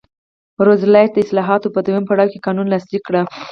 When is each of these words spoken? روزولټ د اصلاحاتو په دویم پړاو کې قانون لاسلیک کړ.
روزولټ 0.67 1.09
د 1.13 1.17
اصلاحاتو 1.25 1.73
په 1.75 1.79
دویم 1.85 2.03
پړاو 2.07 2.31
کې 2.31 2.43
قانون 2.45 2.67
لاسلیک 2.69 3.03
کړ. 3.07 3.15